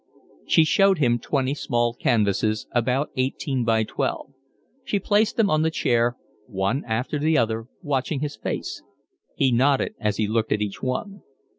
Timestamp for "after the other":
6.85-7.67